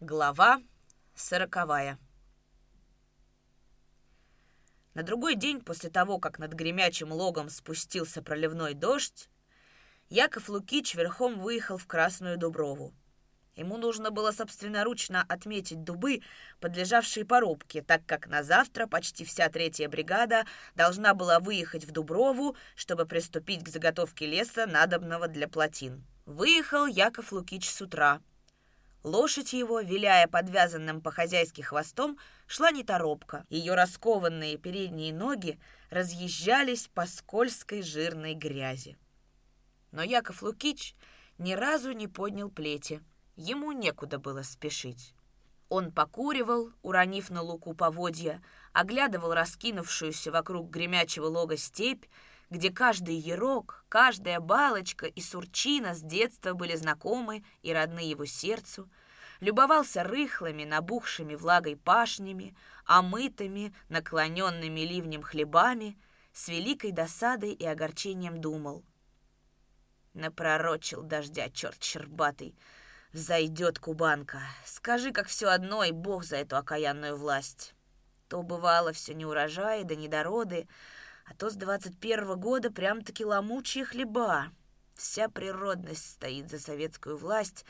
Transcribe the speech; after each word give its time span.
Глава 0.00 0.62
сороковая. 1.16 1.98
На 4.94 5.02
другой 5.02 5.34
день 5.34 5.60
после 5.60 5.90
того, 5.90 6.20
как 6.20 6.38
над 6.38 6.52
гремячим 6.52 7.12
логом 7.12 7.50
спустился 7.50 8.22
проливной 8.22 8.74
дождь, 8.74 9.28
Яков 10.08 10.48
Лукич 10.48 10.94
верхом 10.94 11.40
выехал 11.40 11.78
в 11.78 11.88
Красную 11.88 12.38
Дуброву. 12.38 12.94
Ему 13.56 13.76
нужно 13.76 14.12
было 14.12 14.30
собственноручно 14.30 15.24
отметить 15.28 15.82
дубы, 15.82 16.22
подлежавшие 16.60 17.26
порубке, 17.26 17.82
так 17.82 18.06
как 18.06 18.28
на 18.28 18.44
завтра 18.44 18.86
почти 18.86 19.24
вся 19.24 19.48
третья 19.48 19.88
бригада 19.88 20.46
должна 20.76 21.12
была 21.12 21.40
выехать 21.40 21.84
в 21.84 21.90
Дуброву, 21.90 22.54
чтобы 22.76 23.04
приступить 23.04 23.64
к 23.64 23.68
заготовке 23.68 24.26
леса, 24.26 24.68
надобного 24.68 25.26
для 25.26 25.48
плотин. 25.48 26.06
Выехал 26.24 26.86
Яков 26.86 27.32
Лукич 27.32 27.68
с 27.68 27.82
утра– 27.82 28.20
Лошадь 29.08 29.54
его, 29.54 29.80
виляя 29.80 30.28
подвязанным 30.28 31.00
по-хозяйски 31.00 31.62
хвостом, 31.62 32.18
шла 32.46 32.70
неторопко. 32.70 33.46
Ее 33.48 33.74
раскованные 33.74 34.58
передние 34.58 35.14
ноги 35.14 35.58
разъезжались 35.88 36.88
по 36.88 37.06
скользкой 37.06 37.80
жирной 37.80 38.34
грязи. 38.34 38.98
Но 39.92 40.02
Яков 40.02 40.42
Лукич 40.42 40.94
ни 41.38 41.54
разу 41.54 41.92
не 41.92 42.06
поднял 42.06 42.50
плети. 42.50 43.00
Ему 43.34 43.72
некуда 43.72 44.18
было 44.18 44.42
спешить. 44.42 45.14
Он 45.70 45.90
покуривал, 45.90 46.70
уронив 46.82 47.30
на 47.30 47.40
луку 47.40 47.72
поводья, 47.72 48.42
оглядывал 48.74 49.32
раскинувшуюся 49.32 50.30
вокруг 50.30 50.68
гремячего 50.68 51.28
лога 51.28 51.56
степь, 51.56 52.04
где 52.50 52.70
каждый 52.70 53.16
ерок, 53.16 53.84
каждая 53.88 54.40
балочка 54.40 55.06
и 55.06 55.20
сурчина 55.20 55.94
с 55.94 56.00
детства 56.00 56.54
были 56.54 56.76
знакомы 56.76 57.44
и 57.62 57.72
родны 57.72 58.00
его 58.00 58.24
сердцу, 58.24 58.88
любовался 59.40 60.02
рыхлыми, 60.02 60.64
набухшими 60.64 61.34
влагой 61.34 61.76
пашнями, 61.76 62.56
омытыми, 62.84 63.74
наклоненными 63.88 64.80
ливнем 64.80 65.22
хлебами, 65.22 65.98
с 66.32 66.48
великой 66.48 66.92
досадой 66.92 67.52
и 67.52 67.66
огорчением 67.66 68.40
думал. 68.40 68.84
Напророчил 70.14 71.02
дождя 71.02 71.50
черт 71.50 71.82
щербатый, 71.82 72.56
взойдет 73.12 73.78
кубанка, 73.78 74.40
скажи, 74.64 75.12
как 75.12 75.28
все 75.28 75.48
одно, 75.48 75.84
и 75.84 75.92
бог 75.92 76.24
за 76.24 76.36
эту 76.36 76.56
окаянную 76.56 77.16
власть. 77.16 77.74
То 78.28 78.42
бывало 78.42 78.92
все 78.92 79.14
неурожаи 79.14 79.82
да 79.84 79.94
недороды, 79.94 80.68
а 81.28 81.34
то 81.34 81.50
с 81.50 81.54
двадцать 81.54 81.98
первого 81.98 82.34
года 82.34 82.70
прям-таки 82.70 83.24
ломучие 83.24 83.84
хлеба. 83.84 84.46
Вся 84.94 85.28
природность 85.28 86.12
стоит 86.12 86.50
за 86.50 86.58
советскую 86.58 87.16
власть. 87.16 87.64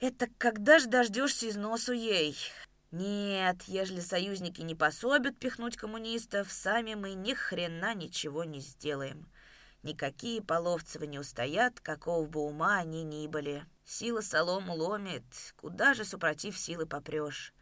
Это 0.00 0.28
когда 0.38 0.78
ж 0.78 0.86
дождешься 0.86 1.46
из 1.46 1.56
носу 1.56 1.92
ей? 1.92 2.36
Нет, 2.90 3.62
ежели 3.64 4.00
союзники 4.00 4.60
не 4.60 4.74
пособят 4.74 5.38
пихнуть 5.38 5.76
коммунистов, 5.76 6.52
сами 6.52 6.94
мы 6.94 7.14
ни 7.14 7.34
хрена 7.34 7.94
ничего 7.94 8.44
не 8.44 8.60
сделаем. 8.60 9.28
Никакие 9.82 10.42
Половцевы 10.42 11.06
не 11.06 11.18
устоят, 11.18 11.80
какого 11.80 12.26
бы 12.26 12.40
ума 12.40 12.78
они 12.78 13.02
ни 13.02 13.26
были. 13.26 13.64
Сила 13.84 14.20
солому 14.20 14.74
ломит, 14.74 15.24
куда 15.56 15.94
же 15.94 16.04
супротив 16.04 16.58
силы 16.58 16.86
попрешь? 16.86 17.53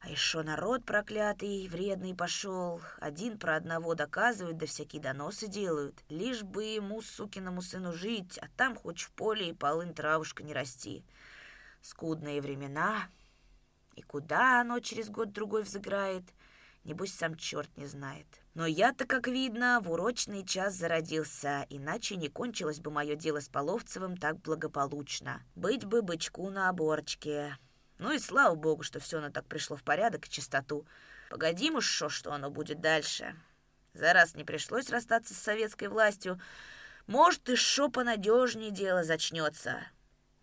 А 0.00 0.10
еще 0.10 0.42
народ 0.42 0.84
проклятый, 0.84 1.68
вредный 1.68 2.14
пошел. 2.14 2.80
Один 2.98 3.38
про 3.38 3.56
одного 3.56 3.94
доказывают, 3.94 4.56
да 4.58 4.66
всякие 4.66 5.02
доносы 5.02 5.48
делают. 5.48 6.04
Лишь 6.08 6.42
бы 6.42 6.64
ему, 6.64 7.02
сукиному 7.02 7.62
сыну, 7.62 7.92
жить, 7.92 8.38
а 8.38 8.46
там 8.56 8.76
хоть 8.76 9.00
в 9.00 9.10
поле 9.12 9.50
и 9.50 9.54
полын 9.54 9.94
травушка 9.94 10.42
не 10.42 10.52
расти. 10.52 11.04
Скудные 11.80 12.40
времена. 12.40 13.08
И 13.94 14.02
куда 14.02 14.60
оно 14.60 14.78
через 14.80 15.08
год-другой 15.08 15.62
взыграет, 15.62 16.24
небось 16.84 17.14
сам 17.14 17.34
черт 17.34 17.74
не 17.76 17.86
знает. 17.86 18.26
Но 18.54 18.66
я-то, 18.66 19.06
как 19.06 19.26
видно, 19.26 19.80
в 19.82 19.90
урочный 19.90 20.44
час 20.44 20.74
зародился, 20.74 21.66
иначе 21.70 22.16
не 22.16 22.28
кончилось 22.28 22.80
бы 22.80 22.90
мое 22.90 23.16
дело 23.16 23.40
с 23.40 23.48
Половцевым 23.48 24.16
так 24.16 24.40
благополучно. 24.40 25.42
Быть 25.54 25.84
бы 25.84 26.02
бычку 26.02 26.50
на 26.50 26.68
оборчке. 26.68 27.56
Ну 27.98 28.12
и 28.12 28.18
слава 28.18 28.54
богу, 28.54 28.82
что 28.82 29.00
все 29.00 29.18
оно 29.18 29.30
так 29.30 29.46
пришло 29.46 29.76
в 29.76 29.82
порядок 29.82 30.26
и 30.26 30.30
чистоту. 30.30 30.86
Погодим 31.30 31.76
уж 31.76 31.86
шо, 31.86 32.08
что 32.08 32.32
оно 32.32 32.50
будет 32.50 32.80
дальше. 32.80 33.34
За 33.94 34.12
раз 34.12 34.34
не 34.34 34.44
пришлось 34.44 34.90
расстаться 34.90 35.34
с 35.34 35.38
советской 35.38 35.88
властью. 35.88 36.40
Может, 37.06 37.48
и 37.48 37.56
шо 37.56 37.88
понадежнее 37.88 38.70
дело 38.70 39.04
зачнется. 39.04 39.86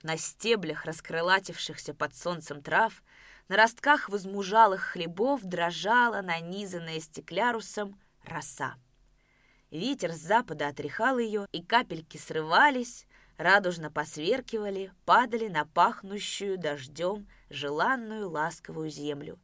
На 0.02 0.18
стеблях, 0.18 0.86
раскрылатившихся 0.86 1.94
под 1.94 2.16
солнцем 2.16 2.62
трав, 2.62 3.04
на 3.48 3.58
ростках 3.58 4.10
возмужалых 4.10 4.82
хлебов 4.82 5.44
дрожала 5.44 6.22
нанизанная 6.22 7.00
стеклярусом 7.00 8.00
роса. 8.24 8.76
Ветер 9.70 10.12
с 10.12 10.18
запада 10.18 10.68
отряхал 10.68 11.18
ее, 11.18 11.48
и 11.52 11.64
капельки 11.64 12.18
срывались, 12.18 13.06
радужно 13.38 13.92
посверкивали, 13.92 14.92
падали 15.06 15.48
на 15.48 15.66
пахнущую 15.66 16.58
дождем 16.58 17.28
желанную 17.54 18.30
ласковую 18.30 18.90
землю. 18.90 19.40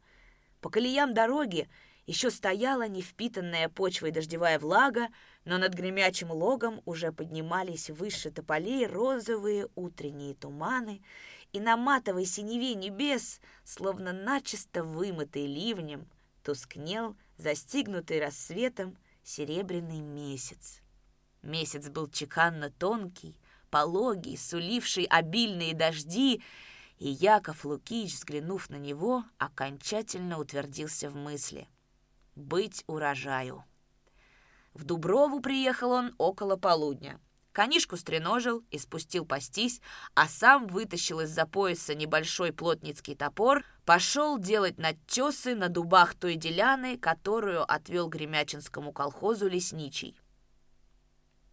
По 0.62 0.70
колеям 0.70 1.14
дороги 1.14 1.70
еще 2.06 2.32
стояла 2.32 2.88
невпитанная 2.88 3.70
почвой 3.70 4.12
дождевая 4.12 4.58
влага, 4.58 5.10
но 5.46 5.58
над 5.58 5.74
гремячим 5.74 6.32
логом 6.32 6.82
уже 6.86 7.12
поднимались 7.12 7.90
выше 7.90 8.32
тополей 8.32 8.88
розовые 8.88 9.68
утренние 9.76 10.34
туманы, 10.34 11.02
и 11.54 11.60
на 11.60 11.78
матовой 11.78 12.26
синеве 12.26 12.76
небес, 12.76 13.40
словно 13.64 14.12
начисто 14.14 14.84
вымытый 14.84 15.46
ливнем, 15.46 16.08
тускнел, 16.44 17.16
застигнутый 17.38 18.20
рассветом, 18.20 18.98
серебряный 19.24 20.02
месяц. 20.02 20.82
Месяц 21.42 21.90
был 21.90 22.08
чеканно 22.08 22.70
тонкий, 22.72 23.36
пологий, 23.70 24.38
суливший 24.38 25.06
обильные 25.06 25.74
дожди, 25.74 26.42
и 27.00 27.10
Яков 27.10 27.66
Лукич, 27.66 28.14
взглянув 28.14 28.70
на 28.70 28.76
него, 28.76 29.24
окончательно 29.38 30.38
утвердился 30.38 31.10
в 31.10 31.16
мысли. 31.16 31.68
«Быть 32.36 32.84
урожаю». 32.88 33.64
В 34.74 34.84
Дуброву 34.84 35.40
приехал 35.40 35.92
он 35.92 36.14
около 36.18 36.58
полудня. 36.58 37.20
Конишку 37.52 37.98
стреножил 37.98 38.64
и 38.70 38.78
спустил 38.78 39.26
пастись, 39.26 39.82
а 40.14 40.28
сам 40.28 40.68
вытащил 40.68 41.22
из-за 41.22 41.46
пояса 41.46 41.96
небольшой 41.96 42.54
плотницкий 42.54 43.16
топор, 43.16 43.66
пошел 43.86 44.38
делать 44.38 44.78
надтесы 44.78 45.56
на 45.56 45.68
дубах 45.68 46.14
той 46.14 46.36
деляны, 46.36 46.98
которую 46.98 47.70
отвел 47.70 48.08
Гремячинскому 48.08 48.94
колхозу 48.94 49.48
лесничий. 49.48 50.18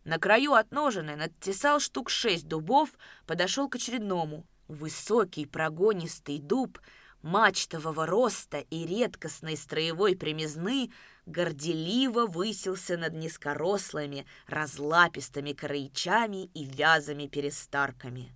На 0.05 0.19
краю 0.19 0.53
отножины 0.53 1.17
надтесал 1.17 1.81
штук 1.81 2.11
шесть 2.11 2.47
дубов, 2.47 2.91
подошел 3.27 3.69
к 3.69 3.77
очередному. 3.77 4.47
Высокий 4.69 5.47
прогонистый 5.47 6.39
дуб 6.39 6.79
мачтового 7.23 8.07
роста 8.07 8.59
и 8.59 8.85
редкостной 8.87 9.57
строевой 9.57 10.17
примизны 10.17 10.91
горделиво 11.25 12.27
высился 12.27 12.97
над 12.97 13.15
низкорослыми, 13.15 14.27
разлапистыми 14.47 15.53
корычами 15.53 16.47
и 16.47 16.65
вязами 16.65 17.27
перестарками. 17.27 18.33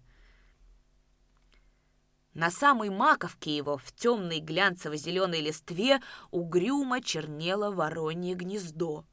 На 2.33 2.51
самой 2.51 2.91
маковке 2.91 3.57
его 3.57 3.77
в 3.77 3.93
темной 3.93 4.39
глянцево-зеленой 4.39 5.41
листве 5.41 6.01
угрюмо 6.31 7.03
чернело 7.03 7.73
воронье 7.73 8.35
гнездо. 8.35 9.05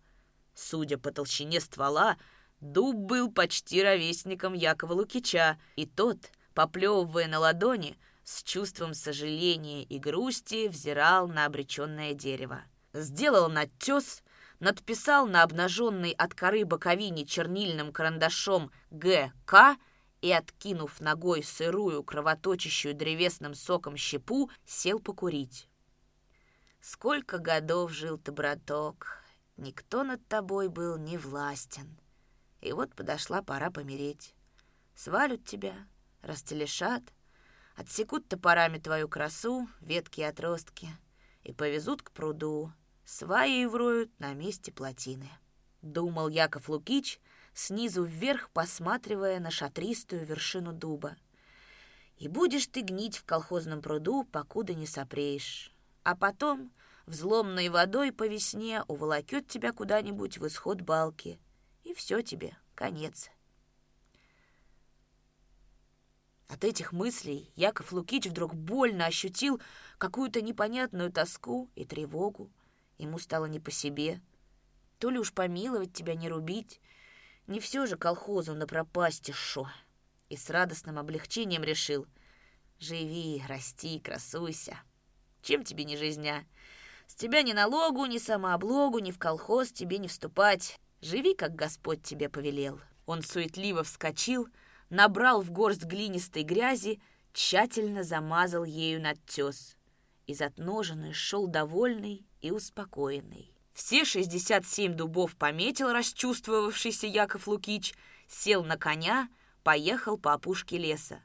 Судя 0.53 0.99
по 0.99 1.11
толщине 1.11 1.59
ствола, 1.59 2.17
Дуб 2.59 2.95
был 2.95 3.31
почти 3.31 3.83
ровесником 3.83 4.53
Якова 4.53 4.93
Лукича, 4.93 5.59
и 5.75 5.85
тот, 5.85 6.31
поплевывая 6.57 7.27
на 7.27 7.37
ладони, 7.37 7.99
с 8.23 8.41
чувством 8.41 8.95
сожаления 8.95 9.83
и 9.83 9.99
грусти 9.99 10.67
взирал 10.67 11.27
на 11.27 11.45
обреченное 11.45 12.15
дерево. 12.15 12.63
Сделал 12.93 13.47
надтес, 13.47 14.23
надписал 14.59 15.27
на 15.27 15.43
обнаженной 15.43 16.13
от 16.13 16.33
коры 16.33 16.65
боковине 16.65 17.27
чернильным 17.27 17.93
карандашом 17.93 18.71
«ГК» 18.89 19.77
и, 20.21 20.31
откинув 20.31 20.99
ногой 20.99 21.43
сырую, 21.43 22.01
кровоточащую 22.01 22.95
древесным 22.95 23.53
соком 23.53 23.95
щепу, 23.95 24.49
сел 24.65 24.99
покурить. 24.99 25.69
«Сколько 26.81 27.37
годов 27.37 27.91
жил 27.91 28.17
ты, 28.17 28.31
браток, 28.31 29.23
никто 29.57 30.03
над 30.03 30.27
тобой 30.27 30.69
был 30.69 30.97
не 30.97 31.19
властен». 31.19 31.99
И 32.61 32.71
вот 32.73 32.95
подошла 32.95 33.43
пора 33.43 33.69
помереть. 33.69 34.33
Свалят 34.95 35.45
тебя, 35.45 35.75
растелешат, 36.21 37.03
отсекут 37.75 38.27
топорами 38.27 38.77
твою 38.77 39.07
красу, 39.07 39.67
ветки 39.81 40.21
и 40.21 40.23
отростки, 40.23 40.89
и 41.43 41.53
повезут 41.53 42.01
к 42.01 42.11
пруду, 42.11 42.71
сваи 43.05 43.65
вроют 43.65 44.11
на 44.19 44.33
месте 44.33 44.71
плотины. 44.71 45.29
Думал 45.81 46.27
Яков 46.27 46.69
Лукич, 46.69 47.19
снизу 47.53 48.03
вверх 48.03 48.49
посматривая 48.49 49.39
на 49.39 49.51
шатристую 49.51 50.25
вершину 50.25 50.73
дуба. 50.73 51.15
И 52.17 52.27
будешь 52.27 52.67
ты 52.67 52.81
гнить 52.81 53.17
в 53.17 53.25
колхозном 53.25 53.81
пруду, 53.81 54.23
покуда 54.23 54.73
не 54.73 54.87
сопреешь. 54.87 55.71
А 56.03 56.15
потом 56.15 56.71
взломной 57.05 57.69
водой 57.69 58.11
по 58.11 58.27
весне 58.27 58.83
уволокет 58.87 59.47
тебя 59.47 59.71
куда-нибудь 59.71 60.37
в 60.37 60.47
исход 60.47 60.81
балки. 60.81 61.39
И 61.83 61.93
все 61.93 62.21
тебе, 62.21 62.57
конец. 62.75 63.29
От 66.47 66.63
этих 66.63 66.93
мыслей 66.93 67.51
Яков 67.55 67.91
Лукич 67.91 68.27
вдруг 68.27 68.55
больно 68.55 69.05
ощутил 69.05 69.61
какую-то 69.97 70.41
непонятную 70.41 71.11
тоску 71.11 71.69
и 71.75 71.83
тревогу. 71.83 72.49
Ему 72.97 73.19
стало 73.19 73.45
не 73.45 73.59
по 73.59 73.69
себе. 73.69 74.21
То 74.97 75.09
ли 75.09 75.19
уж 75.19 75.33
помиловать 75.33 75.93
тебя 75.93 76.15
не 76.15 76.29
рубить, 76.29 76.79
не 77.47 77.59
все 77.59 77.85
же 77.85 77.97
колхозу 77.97 78.53
на 78.53 78.65
пропасти 78.65 79.31
шо. 79.31 79.69
И 80.29 80.37
с 80.37 80.49
радостным 80.49 80.97
облегчением 80.97 81.63
решил. 81.63 82.07
Живи, 82.79 83.43
расти, 83.47 83.99
красуйся. 83.99 84.79
Чем 85.41 85.63
тебе 85.63 85.83
не 85.83 85.97
жизня? 85.97 86.45
С 87.07 87.15
тебя 87.15 87.41
ни 87.41 87.53
налогу, 87.53 88.05
ни 88.05 88.17
самооблогу, 88.17 88.99
ни 88.99 89.11
в 89.11 89.19
колхоз 89.19 89.71
тебе 89.71 89.97
не 89.97 90.07
вступать. 90.07 90.79
Живи, 91.01 91.35
как 91.35 91.55
Господь 91.55 92.03
тебе 92.03 92.29
повелел. 92.29 92.79
Он 93.05 93.21
суетливо 93.21 93.83
вскочил, 93.83 94.49
набрал 94.89 95.41
в 95.41 95.51
горсть 95.51 95.83
глинистой 95.83 96.43
грязи, 96.43 97.01
тщательно 97.33 98.03
замазал 98.03 98.63
ею 98.63 99.01
над 99.01 99.23
тес. 99.25 99.75
Из 100.25 100.41
отноженной 100.41 101.13
шел 101.13 101.47
довольный 101.47 102.25
и 102.41 102.51
успокоенный. 102.51 103.53
Все 103.73 104.05
67 104.05 104.93
дубов 104.93 105.35
пометил 105.35 105.91
расчувствовавшийся 105.91 107.07
Яков 107.07 107.47
Лукич, 107.47 107.93
сел 108.27 108.63
на 108.63 108.77
коня, 108.77 109.29
поехал 109.63 110.17
по 110.17 110.33
опушке 110.33 110.77
леса. 110.77 111.21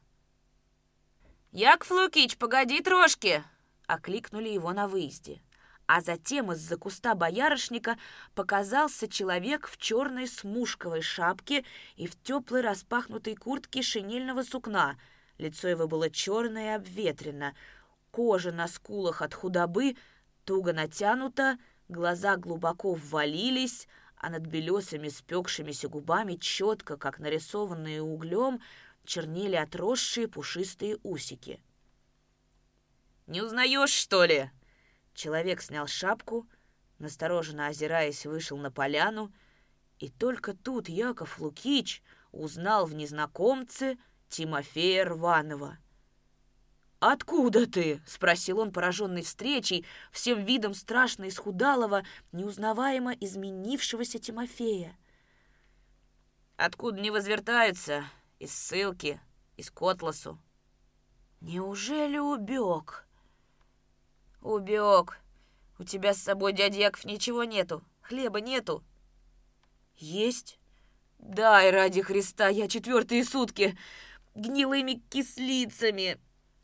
«Яков 1.50 1.90
Лукич, 1.90 2.36
погоди 2.36 2.80
трошки!»— 2.80 3.42
окликнули 3.86 4.48
его 4.48 4.72
на 4.72 4.88
выезде 4.88 5.42
а 5.86 6.00
затем 6.00 6.52
из-за 6.52 6.76
куста 6.76 7.14
боярышника 7.14 7.98
показался 8.34 9.08
человек 9.08 9.68
в 9.68 9.76
черной 9.78 10.26
смушковой 10.26 11.02
шапке 11.02 11.64
и 11.96 12.06
в 12.06 12.20
теплой 12.22 12.60
распахнутой 12.60 13.34
куртке 13.34 13.82
шинельного 13.82 14.42
сукна. 14.42 14.96
Лицо 15.38 15.68
его 15.68 15.88
было 15.88 16.10
черное 16.10 16.72
и 16.72 16.76
обветрено, 16.76 17.52
кожа 18.10 18.52
на 18.52 18.68
скулах 18.68 19.22
от 19.22 19.34
худобы 19.34 19.96
туго 20.44 20.72
натянута, 20.72 21.58
глаза 21.88 22.36
глубоко 22.36 22.94
ввалились, 22.94 23.88
а 24.16 24.30
над 24.30 24.42
белесыми 24.42 25.08
спекшимися 25.08 25.88
губами 25.88 26.36
четко, 26.36 26.96
как 26.96 27.18
нарисованные 27.18 28.02
углем, 28.02 28.60
чернели 29.04 29.56
отросшие 29.56 30.28
пушистые 30.28 30.98
усики. 31.02 31.60
«Не 33.26 33.42
узнаешь, 33.42 33.90
что 33.90 34.24
ли?» 34.24 34.50
Человек 35.14 35.60
снял 35.60 35.86
шапку, 35.86 36.48
настороженно 36.98 37.66
озираясь, 37.66 38.26
вышел 38.26 38.56
на 38.58 38.70
поляну, 38.70 39.32
и 39.98 40.08
только 40.08 40.54
тут 40.54 40.88
Яков 40.88 41.38
Лукич 41.38 42.02
узнал 42.32 42.86
в 42.86 42.94
незнакомце 42.94 43.98
Тимофея 44.28 45.04
Рванова. 45.04 45.78
«Откуда 46.98 47.66
ты?»— 47.66 48.00
спросил 48.06 48.60
он, 48.60 48.72
пораженный 48.72 49.22
встречей, 49.22 49.84
всем 50.12 50.44
видом 50.44 50.72
страшно 50.72 51.28
исхудалого, 51.28 52.04
неузнаваемо 52.30 53.12
изменившегося 53.12 54.20
Тимофея. 54.20 54.96
«Откуда 56.56 57.00
не 57.00 57.10
возвертаются? 57.10 58.04
Из 58.38 58.54
ссылки, 58.54 59.20
из 59.56 59.70
Котласу». 59.72 60.38
«Неужели 61.40 62.18
убег?» 62.18 63.04
«Убег. 64.42 65.20
У 65.78 65.84
тебя 65.84 66.14
с 66.14 66.18
собой, 66.18 66.52
дядя 66.52 66.78
Яков, 66.78 67.04
ничего 67.04 67.44
нету. 67.44 67.82
Хлеба 68.00 68.40
нету». 68.40 68.82
«Есть. 69.96 70.58
Дай 71.18 71.70
ради 71.70 72.02
Христа, 72.02 72.48
я 72.48 72.66
четвертые 72.66 73.24
сутки 73.24 73.78
гнилыми 74.34 75.02
кислицами». 75.10 76.18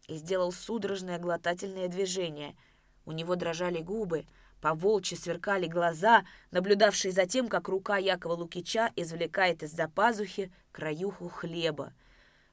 И 0.09 0.17
сделал 0.17 0.53
судорожное 0.53 1.19
глотательное 1.19 1.89
движение. 1.89 2.57
У 3.05 3.13
него 3.13 3.37
дрожали 3.37 3.81
губы, 3.81 4.27
по 4.61 4.75
волчьи 4.75 5.17
сверкали 5.17 5.67
глаза, 5.67 6.25
наблюдавшие 6.51 7.13
за 7.13 7.27
тем, 7.27 7.49
как 7.49 7.69
рука 7.69 7.97
Якова 7.97 8.33
Лукича 8.33 8.91
извлекает 8.97 9.63
из-за 9.63 9.89
пазухи 9.89 10.51
краюху 10.73 11.29
хлеба. 11.29 11.93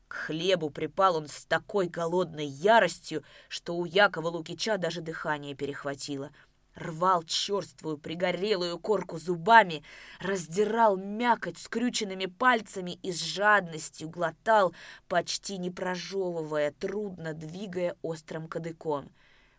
К 0.08 0.14
хлебу 0.14 0.70
припал 0.70 1.18
он 1.18 1.28
с 1.28 1.46
такой 1.46 1.88
голодной 1.88 2.46
яростью, 2.46 3.24
что 3.48 3.76
у 3.76 3.86
Якова 3.86 4.28
Лукича 4.28 4.78
даже 4.78 5.02
дыхание 5.02 5.56
перехватило. 5.56 6.32
Рвал 6.76 7.24
черствую 7.24 7.98
пригорелую 7.98 8.78
корку 8.80 9.18
зубами, 9.18 9.84
раздирал 10.20 10.98
мякоть 10.98 11.58
скрюченными 11.58 12.26
пальцами 12.26 13.00
и 13.02 13.14
с 13.14 13.22
жадностью 13.22 14.10
глотал, 14.10 14.76
почти 15.08 15.58
не 15.58 15.72
прожевывая, 15.72 16.72
трудно 16.72 17.34
двигая 17.34 17.96
острым 18.02 18.48
кадыком. 18.48 19.10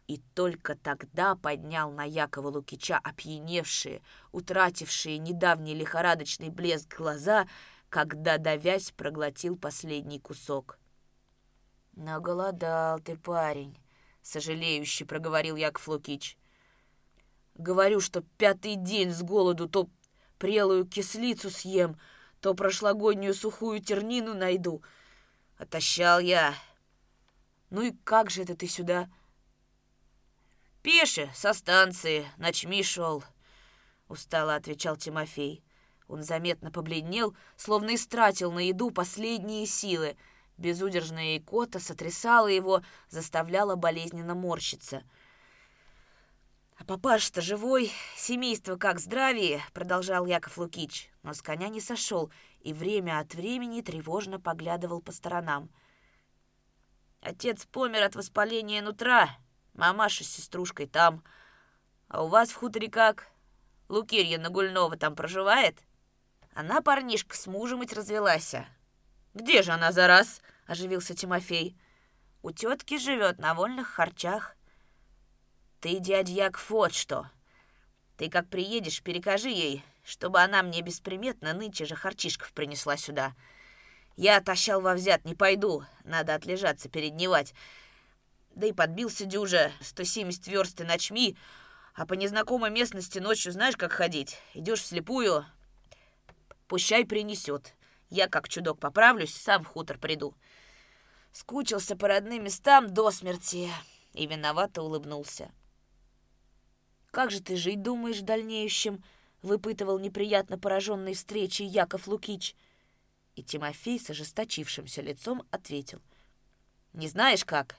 И 0.07 0.21
только 0.35 0.77
тогда 0.77 1.35
поднял 1.35 1.91
на 1.91 2.05
Якова 2.05 2.49
Лукича 2.49 3.01
опьяневшие, 3.03 4.03
утратившие 4.31 5.19
недавний 5.19 5.75
лихорадочный 5.75 6.51
блеск 6.51 6.99
глаза— 6.99 7.49
когда, 7.97 8.37
давясь, 8.37 8.91
проглотил 8.91 9.57
последний 9.57 10.21
кусок. 10.21 10.79
«Наголодал 11.93 13.01
ты, 13.01 13.17
парень»,— 13.17 13.75
сожалеюще 14.23 15.07
проговорил 15.07 15.57
Яков 15.57 15.89
Лукич. 15.89 16.37
«Говорю, 17.55 18.03
что 18.03 18.21
пятый 18.37 18.77
день 18.77 19.11
с 19.11 19.23
голоду 19.23 19.67
то 19.67 19.89
прелую 20.39 20.85
кислицу 20.85 21.49
съем, 21.49 21.99
то 22.43 22.53
прошлогоднюю 22.53 23.33
сухую 23.33 23.81
тернину 23.81 24.35
найду. 24.35 24.83
Отощал 25.57 26.21
я. 26.21 26.53
Ну 27.71 27.81
и 27.81 27.93
как 28.05 28.29
же 28.29 28.43
это 28.43 28.55
ты 28.55 28.69
сюда?» 28.69 29.09
«Пеше, 30.83 31.31
со 31.35 31.55
станции, 31.55 32.27
ночми 32.37 32.83
шел»,— 32.83 33.25
устало 34.09 34.55
отвечал 34.55 34.99
Тимофей. 34.99 35.66
Он 36.09 36.23
заметно 36.23 36.71
побледнел, 36.71 37.37
словно 37.57 37.95
истратил 37.95 38.53
на 38.53 38.61
еду 38.61 38.91
последние 38.91 39.67
силы. 39.67 40.17
Безудержная 40.57 41.39
икота 41.39 41.81
сотрясала 41.81 42.47
его, 42.47 42.83
заставляла 43.09 43.75
болезненно 43.75 44.35
морщиться. 44.35 45.03
«А 46.79 46.85
папаша-то 46.85 47.41
живой, 47.41 47.91
семейство 48.17 48.77
как 48.77 49.01
здравие»,— 49.01 49.63
продолжал 49.73 50.27
Яков 50.27 50.59
Лукич, 50.59 51.11
но 51.23 51.33
с 51.33 51.43
коня 51.43 51.69
не 51.69 51.81
сошел 51.81 52.31
и 52.61 52.73
время 52.73 53.19
от 53.19 53.35
времени 53.35 53.81
тревожно 53.81 54.39
поглядывал 54.39 55.01
по 55.01 55.11
сторонам. 55.11 55.71
«Отец 57.21 57.65
помер 57.65 58.03
от 58.03 58.15
воспаления 58.15 58.83
нутра, 58.83 59.31
мамаша 59.75 60.23
с 60.23 60.29
сеструшкой 60.29 60.87
там. 60.87 61.25
А 62.09 62.23
у 62.23 62.29
вас 62.29 62.51
в 62.51 62.55
хуторе 62.57 62.91
как? 62.91 63.29
Лукирья 63.89 64.39
Нагульнова 64.39 64.97
там 64.97 65.17
проживает?» 65.17 65.86
Она, 66.57 66.81
парнишка, 66.81 67.37
с 67.37 67.47
мужем 67.47 67.83
ведь 67.83 67.93
развелась. 67.93 68.55
«Где 69.35 69.63
же 69.63 69.73
она 69.73 69.93
за 69.93 70.07
раз?»— 70.07 70.41
оживился 70.67 71.15
Тимофей. 71.15 71.77
«У 72.41 72.51
тетки 72.51 72.97
живет 72.97 73.39
на 73.39 73.53
вольных 73.53 73.89
харчах». 73.89 74.57
«Ты, 75.81 75.99
дядя 75.99 76.33
Яков, 76.33 76.71
вот 76.71 76.95
что. 76.95 77.31
Ты 78.17 78.31
как 78.31 78.49
приедешь, 78.49 79.03
перекажи 79.03 79.51
ей, 79.51 79.85
чтобы 80.03 80.41
она 80.41 80.63
мне 80.63 80.81
бесприметно 80.81 81.53
нынче 81.53 81.85
же 81.85 81.95
харчишков 81.95 82.55
принесла 82.55 82.97
сюда. 82.97 83.35
Я 84.17 84.39
отощал 84.39 84.81
во 84.81 84.95
взят, 84.95 85.27
не 85.27 85.35
пойду, 85.35 85.85
надо 86.05 86.35
отлежаться, 86.35 86.89
передневать. 86.89 87.53
Да 88.55 88.67
и 88.67 88.73
подбился 88.73 89.27
дюжа, 89.27 89.73
170 89.83 90.47
версты 90.47 90.85
ночми, 90.85 91.37
а 91.95 92.07
по 92.07 92.15
незнакомой 92.15 92.71
местности 92.71 93.19
ночью 93.19 93.53
знаешь, 93.53 93.77
как 93.77 93.93
ходить? 93.93 94.39
Идешь 94.55 94.81
вслепую, 94.81 95.45
Пущай 96.69 97.05
принесет. 97.05 97.75
Я, 98.11 98.29
как 98.29 98.49
чудок, 98.49 98.79
поправлюсь, 98.79 99.35
сам 99.35 99.65
в 99.65 99.69
хутор 99.69 99.99
приду. 99.99 100.35
Скучился 101.33 101.97
по 101.97 102.09
родным 102.09 102.45
местам 102.45 102.93
до 102.93 103.11
смерти 103.11 103.71
и 104.15 104.27
виновато 104.27 104.83
улыбнулся. 104.83 105.51
«Как 107.11 107.31
же 107.31 107.41
ты 107.41 107.57
жить 107.57 107.83
думаешь 107.83 108.19
в 108.19 108.25
дальнейшем?»— 108.25 109.03
выпытывал 109.43 109.99
неприятно 109.99 110.59
пораженной 110.59 111.15
встречей 111.15 111.67
Яков 111.67 112.09
Лукич. 112.09 112.57
И 113.37 113.43
Тимофей 113.43 114.01
с 114.01 114.11
ожесточившимся 114.11 115.03
лицом 115.03 115.43
ответил. 115.51 116.01
«Не 116.95 117.09
знаешь 117.09 117.45
как? 117.45 117.77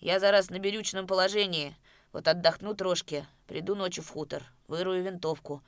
Я 0.00 0.18
зараз 0.18 0.50
на 0.50 0.58
берючном 0.58 1.06
положении. 1.06 1.76
Вот 2.12 2.28
отдохну 2.28 2.74
трошки, 2.74 3.26
приду 3.46 3.74
ночью 3.74 4.02
в 4.04 4.10
хутор, 4.10 4.42
вырую 4.66 5.02
винтовку». 5.02 5.62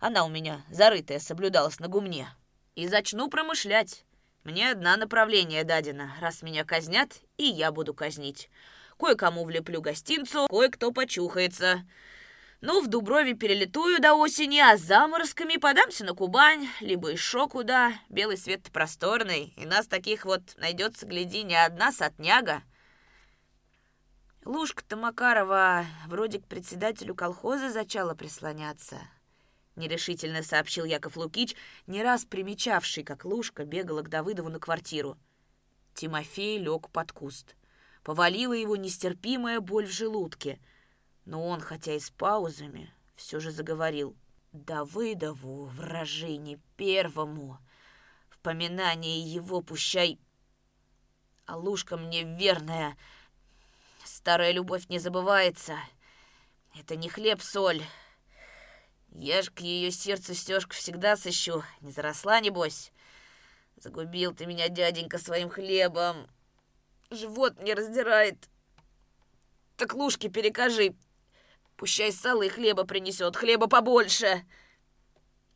Она 0.00 0.24
у 0.24 0.30
меня 0.30 0.62
зарытая 0.70 1.18
соблюдалась 1.18 1.78
на 1.78 1.88
гумне. 1.88 2.28
И 2.74 2.88
зачну 2.88 3.28
промышлять. 3.28 4.04
Мне 4.44 4.70
одна 4.70 4.96
направление 4.96 5.62
дадено. 5.62 6.14
Раз 6.20 6.40
меня 6.40 6.64
казнят, 6.64 7.20
и 7.36 7.44
я 7.44 7.70
буду 7.70 7.92
казнить. 7.92 8.48
Кое-кому 8.98 9.44
влеплю 9.44 9.82
гостинцу, 9.82 10.46
кое-кто 10.48 10.90
почухается. 10.92 11.86
Ну, 12.62 12.82
в 12.82 12.88
Дуброве 12.88 13.34
перелетую 13.34 14.00
до 14.00 14.14
осени, 14.14 14.58
а 14.58 14.76
заморозками 14.76 15.56
подамся 15.56 16.04
на 16.04 16.14
Кубань, 16.14 16.68
либо 16.80 17.10
еще 17.10 17.48
куда. 17.48 17.92
Белый 18.08 18.38
свет 18.38 18.70
просторный, 18.72 19.52
и 19.56 19.66
нас 19.66 19.86
таких 19.86 20.24
вот 20.24 20.42
найдется, 20.56 21.06
гляди, 21.06 21.42
не 21.42 21.56
одна 21.56 21.92
сотняга. 21.92 22.62
Лужка-то 24.44 24.96
Макарова 24.96 25.84
вроде 26.06 26.38
к 26.38 26.46
председателю 26.46 27.14
колхоза 27.14 27.70
зачала 27.70 28.14
прислоняться. 28.14 28.98
Нерешительно 29.76 30.42
сообщил 30.42 30.84
Яков 30.84 31.16
Лукич, 31.16 31.54
не 31.86 32.02
раз 32.02 32.24
примечавший, 32.24 33.04
как 33.04 33.24
Лужка 33.24 33.64
бегала 33.64 34.02
к 34.02 34.08
Давыдову 34.08 34.48
на 34.48 34.58
квартиру. 34.58 35.16
Тимофей 35.94 36.58
лег 36.58 36.90
под 36.90 37.12
куст. 37.12 37.54
Повалила 38.02 38.52
его 38.52 38.76
нестерпимая 38.76 39.60
боль 39.60 39.86
в 39.86 39.92
желудке— 39.92 40.58
но 41.30 41.46
он, 41.46 41.60
хотя 41.60 41.94
и 41.94 42.00
с 42.00 42.10
паузами, 42.10 42.92
все 43.14 43.40
же 43.40 43.50
заговорил. 43.50 44.16
«Давыдову, 44.52 45.66
вражине 45.66 46.58
первому, 46.76 47.60
в 48.30 48.38
его 49.20 49.60
пущай, 49.60 50.18
а 51.46 51.56
лужка 51.56 51.96
мне 51.96 52.24
верная, 52.24 52.96
старая 54.04 54.50
любовь 54.50 54.88
не 54.88 54.98
забывается, 54.98 55.78
это 56.74 56.96
не 56.96 57.08
хлеб-соль». 57.08 57.84
К 59.12 59.60
ее 59.60 59.90
сердцу 59.90 60.34
стежку 60.34 60.72
всегда 60.72 61.16
сыщу. 61.16 61.62
Не 61.80 61.90
заросла, 61.90 62.40
небось? 62.40 62.92
Загубил 63.76 64.34
ты 64.34 64.46
меня, 64.46 64.68
дяденька, 64.68 65.18
своим 65.18 65.48
хлебом. 65.50 66.28
Живот 67.10 67.60
не 67.62 67.74
раздирает. 67.74 68.48
Так 69.76 69.94
лужки 69.94 70.28
перекажи, 70.28 70.94
Пущай 71.80 72.12
сало 72.12 72.42
и 72.42 72.50
хлеба 72.50 72.84
принесет, 72.84 73.36
хлеба 73.36 73.66
побольше!» 73.66 74.44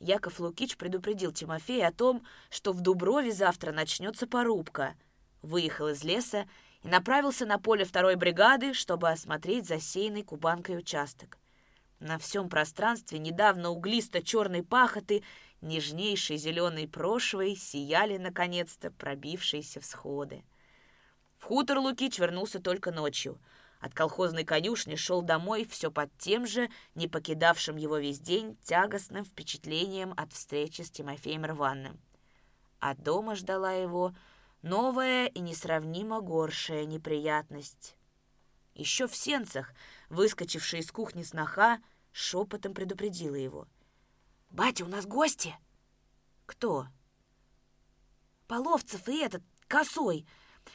Яков 0.01 0.41
Лукич 0.41 0.79
предупредил 0.79 1.33
Тимофея 1.33 1.89
о 1.89 1.93
том, 1.93 2.25
что 2.49 2.73
в 2.73 2.81
Дуброве 2.81 3.31
завтра 3.31 3.73
начнется 3.73 4.27
порубка. 4.27 4.95
Выехал 5.43 5.89
из 5.89 6.03
леса 6.03 6.49
и 6.83 6.89
направился 6.89 7.45
на 7.45 7.59
поле 7.59 7.85
второй 7.85 8.15
бригады, 8.15 8.73
чтобы 8.73 9.11
осмотреть 9.11 9.67
засеянный 9.67 10.23
кубанкой 10.23 10.79
участок. 10.79 11.37
На 12.01 12.19
всем 12.19 12.49
пространстве 12.49 13.19
недавно 13.19 13.71
углисто-черной 13.71 14.63
пахоты 14.63 15.23
нежнейшей 15.61 16.37
зеленой 16.37 16.87
прошвой 16.87 17.57
сияли, 17.57 18.19
наконец-то, 18.19 18.91
пробившиеся 18.91 19.81
всходы. 19.81 20.45
В 21.39 21.45
хутор 21.45 21.79
Лукич 21.79 22.19
вернулся 22.19 22.61
только 22.61 22.91
ночью— 22.91 23.39
от 23.85 23.93
колхозной 23.93 24.45
конюшни 24.45 24.95
шел 24.95 25.21
домой 25.21 25.67
все 25.67 25.91
под 25.91 26.09
тем 26.17 26.47
же, 26.47 26.71
не 26.95 27.07
покидавшим 27.07 27.77
его 27.77 27.99
весь 27.99 28.19
день, 28.19 28.57
тягостным 28.65 29.27
впечатлением 29.27 30.15
от 30.17 30.33
встречи 30.33 30.81
с 30.81 30.91
Тимофеем 30.91 31.45
Рванным. 31.45 32.01
А 32.81 32.95
дома 32.95 33.35
ждала 33.35 33.73
его 33.73 34.15
новая 34.63 35.27
и 35.27 35.41
несравнимо 35.41 36.23
горшая 36.23 36.87
неприятность. 36.87 37.95
Еще 38.75 39.07
в 39.07 39.15
сенцах, 39.15 39.73
выскочившая 40.09 40.81
из 40.81 40.91
кухни 40.91 41.23
сноха, 41.23 41.81
шепотом 42.13 42.75
предупредила 42.75 43.37
его. 43.37 43.69
«Батя, 44.51 44.85
у 44.85 44.89
нас 44.89 45.07
гости!» 45.07 45.57
«Кто?» 46.47 46.89
«Половцев 48.47 49.09
и 49.09 49.19
этот, 49.19 49.43
косой. 49.69 50.27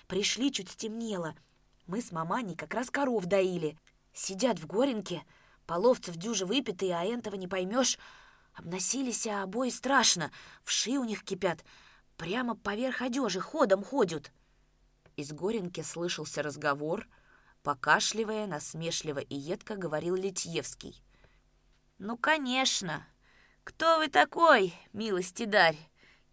Пришли, 0.08 0.52
чуть 0.52 0.70
стемнело. 0.70 1.36
Мы 1.88 2.02
с 2.02 2.12
маманей 2.12 2.56
как 2.56 2.74
раз 2.74 2.90
коров 2.90 3.26
доили. 3.26 3.78
Сидят 4.14 4.60
в 4.60 4.68
горенке, 4.68 5.24
половцев 5.66 6.16
дюжи 6.16 6.46
выпитые, 6.46 6.96
а 6.96 7.04
этого 7.04 7.36
не 7.36 7.48
поймешь. 7.48 7.98
Обносились, 8.54 9.28
а 9.28 9.44
обои 9.44 9.70
страшно, 9.70 10.32
вши 10.64 10.98
у 10.98 11.04
них 11.04 11.24
кипят. 11.24 11.64
Прямо 12.18 12.56
поверх 12.56 13.02
одежи 13.02 13.40
ходом 13.40 13.84
ходят. 13.84 14.32
Из 15.16 15.32
горенки 15.32 15.82
слышался 15.82 16.44
разговор. 16.44 17.08
Покашливая, 17.70 18.48
насмешливо 18.48 19.20
и 19.20 19.36
едко 19.36 19.76
говорил 19.76 20.16
Литьевский. 20.16 21.04
«Ну, 22.00 22.18
конечно. 22.18 23.06
Кто 23.64 24.00
вы 24.00 24.08
такой, 24.08 24.74
милости 24.92 25.46
дарь? 25.46 25.78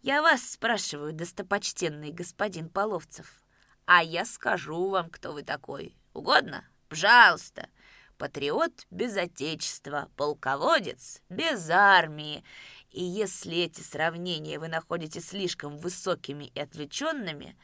Я 0.01 0.23
вас 0.23 0.41
спрашиваю, 0.41 1.13
достопочтенный 1.13 2.11
господин 2.11 2.69
Половцев» 2.69 3.43
а 3.87 4.03
я 4.03 4.25
скажу 4.25 4.89
вам, 4.89 5.09
кто 5.09 5.31
вы 5.31 5.43
такой. 5.43 5.95
Угодно? 6.13 6.65
Пожалуйста. 6.89 7.69
Патриот 8.17 8.85
без 8.91 9.15
отечества, 9.15 10.09
полководец 10.17 11.21
без 11.29 11.69
армии. 11.69 12.43
И 12.91 13.01
если 13.01 13.55
эти 13.59 13.79
сравнения 13.81 14.59
вы 14.59 14.67
находите 14.67 15.21
слишком 15.21 15.77
высокими 15.77 16.51
и 16.53 16.59
отвлеченными, 16.59 17.57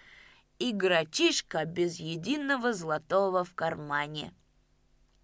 игрочишка 0.60 1.65
без 1.65 2.00
единого 2.00 2.74
золотого 2.74 3.43
в 3.43 3.53
кармане. 3.53 4.33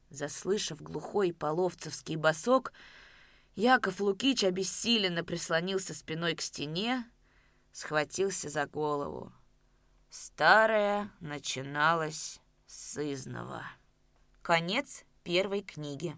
Заслышав 0.09 0.81
глухой 0.81 1.33
половцевский 1.33 2.15
босок, 2.15 2.73
Яков 3.55 3.99
Лукич 3.99 4.43
обессиленно 4.43 5.23
прислонился 5.23 5.93
спиной 5.93 6.35
к 6.35 6.41
стене, 6.41 7.05
схватился 7.71 8.49
за 8.49 8.65
голову. 8.65 9.31
Старое 10.09 11.11
начиналось 11.19 12.39
с 12.65 12.97
изного. 12.97 13.63
Конец 14.41 15.03
первой 15.23 15.61
книги. 15.61 16.17